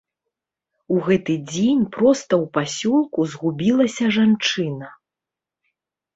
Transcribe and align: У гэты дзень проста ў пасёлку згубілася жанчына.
У 0.95 0.95
гэты 1.07 1.35
дзень 1.51 1.83
проста 1.97 2.33
ў 2.43 2.51
пасёлку 2.57 3.27
згубілася 3.35 4.05
жанчына. 4.19 4.87